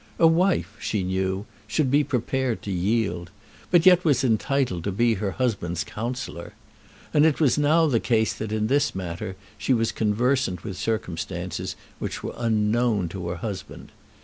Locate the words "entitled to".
4.23-4.91